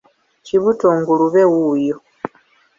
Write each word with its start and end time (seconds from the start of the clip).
Kibuto 0.45 0.87
ngulube 0.99 1.41
wuuyo! 1.51 1.95